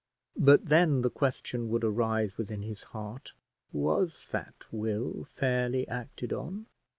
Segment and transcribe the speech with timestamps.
[0.39, 3.33] But then the question would arise within his heart,
[3.71, 6.65] Was that will fairly acted on?